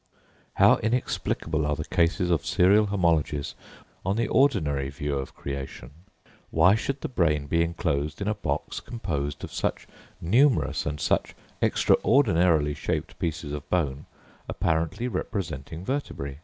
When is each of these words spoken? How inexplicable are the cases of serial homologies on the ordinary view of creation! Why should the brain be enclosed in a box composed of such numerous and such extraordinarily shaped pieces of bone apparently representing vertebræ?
How 0.55 0.77
inexplicable 0.77 1.63
are 1.63 1.75
the 1.75 1.85
cases 1.85 2.31
of 2.31 2.43
serial 2.43 2.87
homologies 2.87 3.53
on 4.03 4.15
the 4.15 4.27
ordinary 4.29 4.89
view 4.89 5.15
of 5.15 5.35
creation! 5.35 5.91
Why 6.49 6.73
should 6.73 7.01
the 7.01 7.07
brain 7.07 7.45
be 7.45 7.61
enclosed 7.63 8.19
in 8.19 8.27
a 8.27 8.33
box 8.33 8.79
composed 8.79 9.43
of 9.43 9.53
such 9.53 9.85
numerous 10.19 10.87
and 10.87 10.99
such 10.99 11.35
extraordinarily 11.61 12.73
shaped 12.73 13.19
pieces 13.19 13.53
of 13.53 13.69
bone 13.69 14.07
apparently 14.49 15.07
representing 15.07 15.85
vertebræ? 15.85 16.37